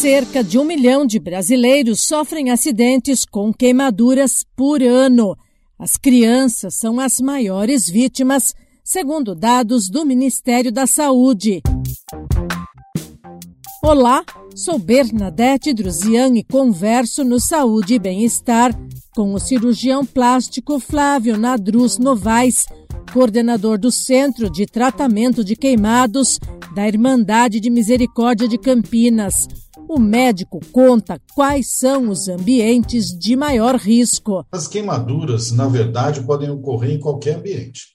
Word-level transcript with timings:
Cerca 0.00 0.42
de 0.42 0.58
um 0.58 0.64
milhão 0.64 1.04
de 1.04 1.18
brasileiros 1.18 2.00
sofrem 2.00 2.48
acidentes 2.48 3.26
com 3.26 3.52
queimaduras 3.52 4.42
por 4.56 4.82
ano. 4.82 5.36
As 5.78 5.98
crianças 5.98 6.74
são 6.76 6.98
as 6.98 7.20
maiores 7.20 7.86
vítimas, 7.86 8.54
segundo 8.82 9.34
dados 9.34 9.90
do 9.90 10.06
Ministério 10.06 10.72
da 10.72 10.86
Saúde. 10.86 11.60
Olá, 13.84 14.24
sou 14.54 14.78
Bernadette 14.78 15.74
Druzian 15.74 16.34
e 16.34 16.42
converso 16.44 17.22
no 17.22 17.38
Saúde 17.38 17.96
e 17.96 17.98
Bem-Estar 17.98 18.72
com 19.14 19.34
o 19.34 19.38
cirurgião 19.38 20.06
plástico 20.06 20.80
Flávio 20.80 21.36
Nadruz 21.36 21.98
Novaes, 21.98 22.64
coordenador 23.12 23.78
do 23.78 23.92
Centro 23.92 24.48
de 24.50 24.64
Tratamento 24.64 25.44
de 25.44 25.54
Queimados 25.54 26.38
da 26.74 26.88
Irmandade 26.88 27.60
de 27.60 27.68
Misericórdia 27.68 28.48
de 28.48 28.56
Campinas. 28.56 29.46
O 29.92 29.98
médico 29.98 30.60
conta 30.70 31.20
quais 31.34 31.72
são 31.72 32.10
os 32.10 32.28
ambientes 32.28 33.06
de 33.06 33.34
maior 33.34 33.74
risco. 33.74 34.46
As 34.52 34.68
queimaduras, 34.68 35.50
na 35.50 35.66
verdade, 35.66 36.22
podem 36.22 36.48
ocorrer 36.48 36.92
em 36.92 37.00
qualquer 37.00 37.38
ambiente. 37.38 37.88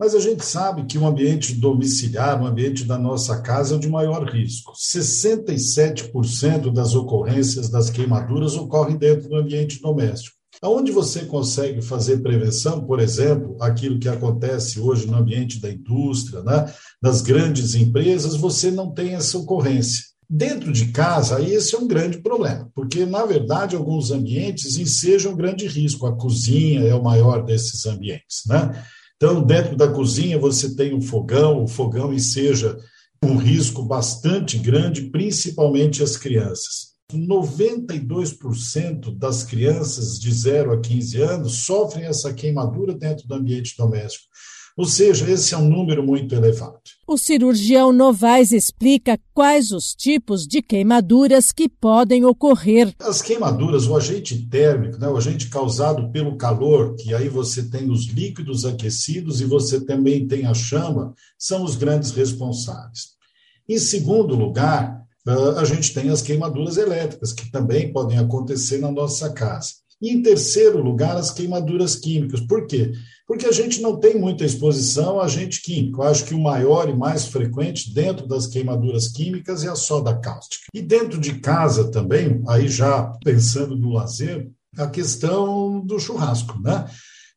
Mas 0.00 0.14
a 0.14 0.18
gente 0.18 0.42
sabe 0.46 0.86
que 0.86 0.96
o 0.96 1.06
ambiente 1.06 1.54
domiciliar, 1.54 2.42
o 2.42 2.46
ambiente 2.46 2.84
da 2.84 2.96
nossa 2.96 3.42
casa, 3.42 3.74
é 3.74 3.76
o 3.76 3.80
de 3.80 3.86
maior 3.86 4.24
risco. 4.24 4.72
67% 4.72 6.72
das 6.72 6.94
ocorrências 6.94 7.68
das 7.68 7.90
queimaduras 7.90 8.56
ocorrem 8.56 8.96
dentro 8.96 9.28
do 9.28 9.36
ambiente 9.36 9.78
doméstico. 9.78 10.34
Onde 10.64 10.90
você 10.90 11.26
consegue 11.26 11.82
fazer 11.82 12.22
prevenção, 12.22 12.86
por 12.86 12.98
exemplo, 12.98 13.58
aquilo 13.60 13.98
que 13.98 14.08
acontece 14.08 14.80
hoje 14.80 15.06
no 15.06 15.18
ambiente 15.18 15.60
da 15.60 15.70
indústria, 15.70 16.42
né, 16.42 16.72
das 17.02 17.20
grandes 17.20 17.74
empresas, 17.74 18.36
você 18.36 18.70
não 18.70 18.90
tem 18.90 19.14
essa 19.14 19.36
ocorrência. 19.36 20.11
Dentro 20.34 20.72
de 20.72 20.86
casa, 20.92 21.42
esse 21.42 21.74
é 21.74 21.78
um 21.78 21.86
grande 21.86 22.22
problema, 22.22 22.72
porque, 22.74 23.04
na 23.04 23.26
verdade, 23.26 23.76
alguns 23.76 24.10
ambientes 24.10 24.78
ensejam 24.78 25.36
grande 25.36 25.66
risco. 25.66 26.06
A 26.06 26.16
cozinha 26.16 26.80
é 26.80 26.94
o 26.94 27.02
maior 27.02 27.44
desses 27.44 27.84
ambientes, 27.84 28.44
né? 28.46 28.82
Então, 29.14 29.42
dentro 29.42 29.76
da 29.76 29.88
cozinha, 29.88 30.38
você 30.38 30.74
tem 30.74 30.94
um 30.94 31.02
fogão, 31.02 31.62
o 31.62 31.68
fogão 31.68 32.14
enseja 32.14 32.78
um 33.22 33.36
risco 33.36 33.82
bastante 33.82 34.56
grande, 34.56 35.10
principalmente 35.10 36.02
as 36.02 36.16
crianças. 36.16 36.92
92% 37.12 39.14
das 39.14 39.42
crianças 39.42 40.18
de 40.18 40.32
0 40.32 40.72
a 40.72 40.80
15 40.80 41.20
anos 41.20 41.66
sofrem 41.66 42.06
essa 42.06 42.32
queimadura 42.32 42.94
dentro 42.94 43.28
do 43.28 43.34
ambiente 43.34 43.76
doméstico. 43.76 44.24
Ou 44.76 44.86
seja, 44.86 45.30
esse 45.30 45.54
é 45.54 45.58
um 45.58 45.68
número 45.68 46.02
muito 46.02 46.34
elevado. 46.34 46.80
O 47.06 47.18
cirurgião 47.18 47.92
Novaes 47.92 48.52
explica 48.52 49.18
quais 49.34 49.70
os 49.70 49.94
tipos 49.94 50.46
de 50.46 50.62
queimaduras 50.62 51.52
que 51.52 51.68
podem 51.68 52.24
ocorrer. 52.24 52.94
As 52.98 53.20
queimaduras, 53.20 53.86
o 53.86 53.94
agente 53.94 54.48
térmico, 54.48 54.98
né, 54.98 55.08
o 55.08 55.16
agente 55.16 55.48
causado 55.48 56.10
pelo 56.10 56.36
calor, 56.36 56.94
que 56.96 57.14
aí 57.14 57.28
você 57.28 57.62
tem 57.68 57.90
os 57.90 58.06
líquidos 58.06 58.64
aquecidos 58.64 59.40
e 59.40 59.44
você 59.44 59.84
também 59.84 60.26
tem 60.26 60.46
a 60.46 60.54
chama, 60.54 61.14
são 61.38 61.64
os 61.64 61.76
grandes 61.76 62.12
responsáveis. 62.12 63.12
Em 63.68 63.78
segundo 63.78 64.34
lugar, 64.34 65.02
ah, 65.26 65.60
a 65.60 65.64
gente 65.64 65.94
tem 65.94 66.10
as 66.10 66.22
queimaduras 66.22 66.76
elétricas, 66.76 67.32
que 67.32 67.50
também 67.50 67.92
podem 67.92 68.18
acontecer 68.18 68.78
na 68.78 68.90
nossa 68.90 69.30
casa. 69.32 69.81
E 70.02 70.10
em 70.10 70.20
terceiro 70.20 70.82
lugar, 70.82 71.16
as 71.16 71.30
queimaduras 71.30 71.94
químicas. 71.94 72.40
Por 72.40 72.66
quê? 72.66 72.90
Porque 73.24 73.46
a 73.46 73.52
gente 73.52 73.80
não 73.80 74.00
tem 74.00 74.18
muita 74.18 74.44
exposição 74.44 75.20
a 75.20 75.24
agente 75.24 75.62
químico. 75.62 76.02
Eu 76.02 76.08
acho 76.08 76.24
que 76.24 76.34
o 76.34 76.40
maior 76.40 76.88
e 76.88 76.94
mais 76.94 77.26
frequente 77.26 77.94
dentro 77.94 78.26
das 78.26 78.48
queimaduras 78.48 79.06
químicas 79.06 79.64
é 79.64 79.68
a 79.68 79.76
soda 79.76 80.18
cáustica. 80.18 80.66
E 80.74 80.82
dentro 80.82 81.20
de 81.20 81.38
casa 81.38 81.88
também, 81.88 82.42
aí 82.48 82.66
já 82.66 83.04
pensando 83.24 83.76
no 83.76 83.92
lazer, 83.92 84.50
a 84.76 84.88
questão 84.88 85.80
do 85.86 86.00
churrasco, 86.00 86.60
né? 86.60 86.84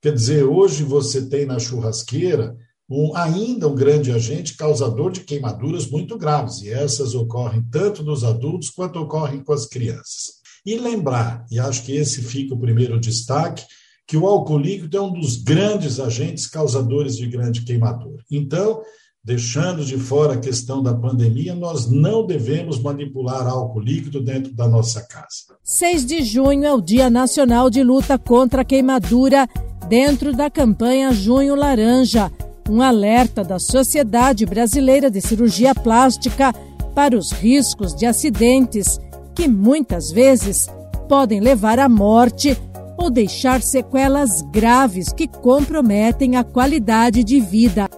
Quer 0.00 0.14
dizer, 0.14 0.44
hoje 0.44 0.82
você 0.82 1.28
tem 1.28 1.44
na 1.44 1.58
churrasqueira 1.58 2.56
um, 2.88 3.16
ainda 3.16 3.68
um 3.68 3.74
grande 3.74 4.10
agente 4.10 4.56
causador 4.56 5.10
de 5.10 5.20
queimaduras 5.20 5.86
muito 5.86 6.16
graves, 6.16 6.62
e 6.62 6.70
essas 6.70 7.14
ocorrem 7.14 7.62
tanto 7.70 8.02
nos 8.02 8.24
adultos 8.24 8.70
quanto 8.70 8.98
ocorrem 8.98 9.42
com 9.42 9.52
as 9.52 9.66
crianças. 9.66 10.33
E 10.64 10.76
lembrar, 10.76 11.44
e 11.50 11.58
acho 11.58 11.82
que 11.84 11.92
esse 11.92 12.22
fica 12.22 12.54
o 12.54 12.58
primeiro 12.58 12.98
destaque, 12.98 13.64
que 14.06 14.16
o 14.16 14.26
álcool 14.26 14.58
líquido 14.58 14.96
é 14.96 15.00
um 15.00 15.12
dos 15.12 15.36
grandes 15.36 16.00
agentes 16.00 16.46
causadores 16.46 17.16
de 17.16 17.26
grande 17.26 17.62
queimadura. 17.62 18.22
Então, 18.30 18.80
deixando 19.22 19.84
de 19.84 19.96
fora 19.96 20.34
a 20.34 20.40
questão 20.40 20.82
da 20.82 20.94
pandemia, 20.94 21.54
nós 21.54 21.90
não 21.90 22.26
devemos 22.26 22.78
manipular 22.78 23.46
álcool 23.46 23.80
líquido 23.80 24.22
dentro 24.22 24.54
da 24.54 24.68
nossa 24.68 25.02
casa. 25.02 25.56
6 25.62 26.04
de 26.04 26.22
junho 26.22 26.64
é 26.64 26.72
o 26.72 26.82
Dia 26.82 27.08
Nacional 27.08 27.70
de 27.70 27.82
Luta 27.82 28.18
contra 28.18 28.60
a 28.62 28.64
Queimadura, 28.64 29.48
dentro 29.88 30.34
da 30.34 30.50
campanha 30.50 31.12
Junho 31.12 31.54
Laranja, 31.54 32.30
um 32.68 32.82
alerta 32.82 33.42
da 33.42 33.58
Sociedade 33.58 34.44
Brasileira 34.44 35.10
de 35.10 35.20
Cirurgia 35.20 35.74
Plástica 35.74 36.54
para 36.94 37.16
os 37.16 37.32
riscos 37.32 37.94
de 37.94 38.06
acidentes 38.06 38.98
que 39.34 39.48
muitas 39.48 40.10
vezes 40.10 40.68
podem 41.08 41.40
levar 41.40 41.78
à 41.78 41.88
morte 41.88 42.56
ou 42.96 43.10
deixar 43.10 43.60
sequelas 43.60 44.42
graves 44.52 45.12
que 45.12 45.26
comprometem 45.26 46.36
a 46.36 46.44
qualidade 46.44 47.24
de 47.24 47.40
vida. 47.40 47.88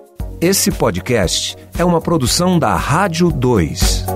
Esse 0.41 0.71
podcast 0.71 1.57
é 1.79 1.85
uma 1.85 2.01
produção 2.01 2.59
da 2.59 2.75
Rádio 2.75 3.31
2. 3.31 4.16